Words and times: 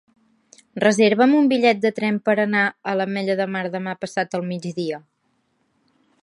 Reserva'm 0.83 1.35
un 1.39 1.49
bitllet 1.51 1.83
de 1.83 1.91
tren 1.99 2.17
per 2.29 2.35
anar 2.45 2.63
a 2.93 2.97
l'Ametlla 2.97 3.37
de 3.43 3.47
Mar 3.57 3.63
demà 3.77 3.95
passat 4.07 4.35
al 4.39 4.49
migdia. 4.53 5.03